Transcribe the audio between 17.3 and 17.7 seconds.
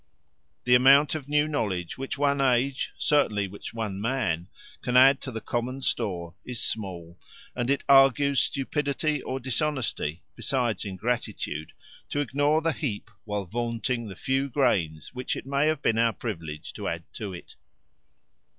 it.